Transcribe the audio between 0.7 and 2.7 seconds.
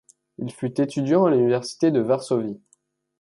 étudiant à l'université de Varsovie.